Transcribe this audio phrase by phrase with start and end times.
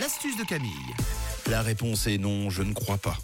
[0.00, 0.72] L'astuce de Camille.
[1.48, 3.16] La réponse est non, je ne crois pas.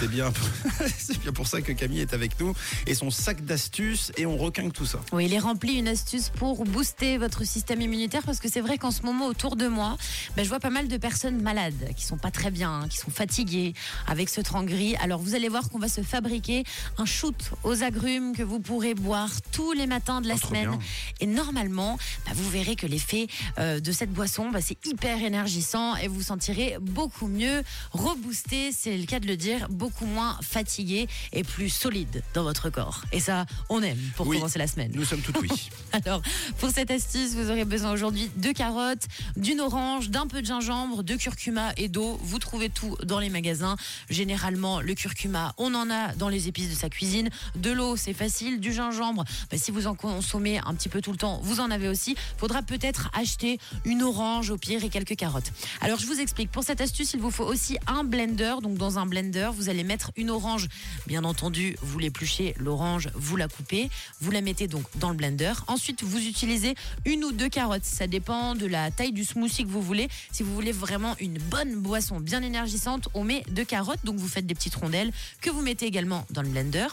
[0.00, 0.32] C'est bien,
[0.98, 2.54] c'est bien pour ça que Camille est avec nous
[2.86, 4.98] et son sac d'astuces et on requinque tout ça.
[5.12, 8.78] Oui, il est rempli une astuce pour booster votre système immunitaire parce que c'est vrai
[8.78, 9.96] qu'en ce moment autour de moi,
[10.36, 12.96] ben, je vois pas mal de personnes malades qui sont pas très bien, hein, qui
[12.98, 13.74] sont fatiguées
[14.06, 14.96] avec ce temps gris.
[14.96, 16.64] Alors vous allez voir qu'on va se fabriquer
[16.98, 20.70] un shoot aux agrumes que vous pourrez boire tous les matins de la Oh, semaine.
[20.70, 20.78] bien.
[21.20, 23.26] Et normalement, bah, vous verrez que l'effet
[23.58, 27.62] euh, de cette boisson, bah, c'est hyper énergisant et vous sentirez beaucoup mieux,
[27.92, 32.70] reboosté, c'est le cas de le dire, beaucoup moins fatigué et plus solide dans votre
[32.70, 33.02] corps.
[33.10, 34.36] Et ça, on aime pour Oui.
[34.36, 34.92] commencer la semaine.
[34.94, 35.48] Nous sommes tout oui.
[35.92, 36.22] Alors,
[36.58, 41.02] pour cette astuce, vous aurez besoin aujourd'hui de carottes, d'une orange, d'un peu de gingembre,
[41.02, 42.16] de curcuma et d'eau.
[42.22, 43.74] Vous trouvez tout dans les magasins.
[44.08, 47.28] Généralement, le curcuma, on en a dans les épices de sa cuisine.
[47.56, 48.60] De l'eau, c'est facile.
[48.60, 51.72] Du gingembre, bah, si vous en consommez un petit peu tout le temps, vous en
[51.72, 52.14] avez aussi.
[52.38, 55.50] Faudra peut-être acheter une orange au pire et quelques carottes.
[55.80, 56.52] Alors, je vous explique.
[56.52, 58.54] Pour cette astuce, il vous faut aussi un blender.
[58.62, 60.68] Donc, dans un blender, vous allez mettre une orange.
[61.06, 63.88] Bien entendu, vous l'épluchez, l'orange, vous la coupez.
[64.20, 65.52] Vous la mettez donc dans le blender.
[65.66, 66.74] Ensuite, vous utilisez
[67.06, 67.84] une ou deux carottes.
[67.84, 70.08] Ça dépend de la taille du smoothie que vous voulez.
[70.30, 74.04] Si vous voulez vraiment une bonne boisson bien énergisante, on met deux carottes.
[74.04, 76.88] Donc, vous faites des petites rondelles que vous mettez également dans le blender.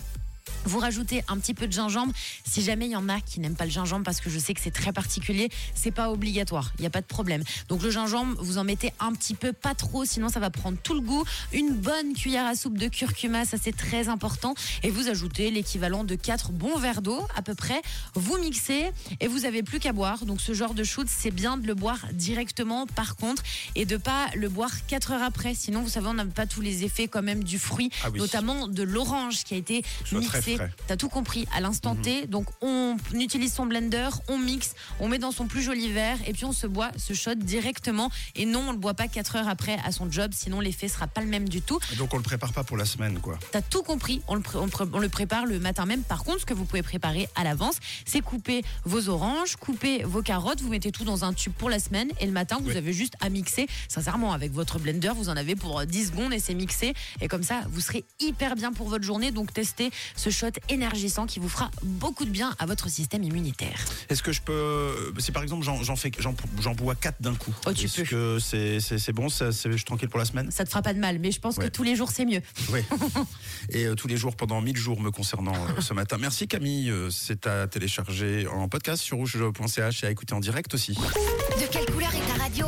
[0.66, 2.14] Vous rajoutez un petit peu de gingembre.
[2.46, 4.54] Si jamais il y en a qui n'aiment pas le gingembre parce que je sais
[4.54, 6.72] que c'est très particulier, c'est pas obligatoire.
[6.78, 7.44] Il n'y a pas de problème.
[7.70, 10.78] Donc le gingembre, vous en mettez un petit peu, pas trop, sinon ça va prendre
[10.82, 11.24] tout le goût.
[11.54, 14.54] Une bonne cuillère à soupe de curcuma, ça c'est très important.
[14.84, 17.82] Et vous ajoutez l'équivalent de 4 bons verres d'eau à peu près.
[18.16, 20.26] Vous mixez et vous avez plus qu'à boire.
[20.26, 23.44] Donc ce genre de shoot, c'est bien de le boire directement par contre
[23.76, 25.56] et de pas le boire 4 heures après.
[25.56, 28.20] Sinon, vous savez, on n'a pas tous les effets quand même du fruit, Ah oui.
[28.20, 30.49] notamment de l'orange qui a été mixé.
[30.58, 30.70] Mhm.
[30.88, 32.28] T'as tout compris à l'instant T.
[32.28, 36.34] Donc on utilise son blender, on mixe, on met dans son plus joli verre et
[36.34, 38.10] puis on se boit ce shot directement.
[38.36, 41.08] Et non, on le boit pas 4 heures après à son job, sinon l'effet sera
[41.08, 41.80] pas le même du tout.
[41.98, 43.38] Donc on le prépare pas pour la semaine quoi.
[43.52, 44.22] T'as tout compris.
[44.28, 46.04] On le, pré- on le pré- on le prépare le matin même.
[46.04, 50.22] Par contre, ce que vous pouvez préparer à l'avance, c'est couper vos oranges, couper vos
[50.22, 50.62] carottes.
[50.62, 52.10] Vous mettez tout dans un tube pour la semaine.
[52.20, 52.78] Et le matin, vous Oui.
[52.78, 53.68] avez juste à mixer.
[53.88, 56.94] Sincèrement, avec votre blender, vous en avez pour 10 secondes et c'est mixé.
[57.22, 59.32] Et comme ça, vous serez hyper bien pour votre journée.
[59.32, 60.39] Donc, testez ce shot
[60.70, 63.80] énergisant qui vous fera beaucoup de bien à votre système immunitaire.
[64.10, 67.54] Est-ce que je peux si par exemple j'en fais j'en bois quatre d'un coup.
[67.66, 68.08] Oh, tu Est-ce peux.
[68.08, 70.52] que c'est bon ça je suis tranquille pour la semaine?
[70.52, 71.66] Ça te fera pas de mal, mais je pense Ouais.
[71.66, 72.42] que tous les jours, c'est mieux.
[72.72, 72.82] Oui.
[73.70, 76.18] Et euh, tous les jours pendant 1000 jours me concernant euh, ce matin.
[76.20, 80.74] Merci Camille, Euh, c'est à télécharger en podcast sur rouge.ch et à écouter en direct
[80.74, 80.94] aussi.
[80.94, 82.68] De quelle couleur est ta radio?